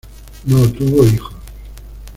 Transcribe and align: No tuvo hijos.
No 0.47 0.67
tuvo 0.67 1.03
hijos. 1.05 1.31